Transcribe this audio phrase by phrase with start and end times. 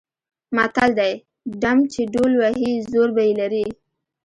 [0.55, 1.13] متل دی:
[1.61, 3.65] ډم چې ډول وهي زور به یې لري.